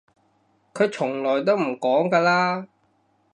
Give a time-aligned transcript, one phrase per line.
[0.73, 2.67] 佢從來都唔講㗎啦